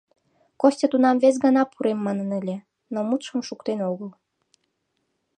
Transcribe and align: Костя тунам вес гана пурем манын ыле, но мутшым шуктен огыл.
Костя 0.59 0.87
тунам 0.91 1.15
вес 1.23 1.35
гана 1.45 1.61
пурем 1.71 1.99
манын 2.07 2.29
ыле, 2.39 2.57
но 2.93 2.99
мутшым 3.07 3.39
шуктен 3.47 3.79
огыл. 3.91 4.09